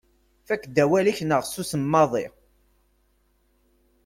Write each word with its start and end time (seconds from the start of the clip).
Fakk-d 0.47 0.77
awal-ik 0.83 1.19
neɣ 1.23 1.41
susem 1.45 1.83
maḍi. 1.91 2.25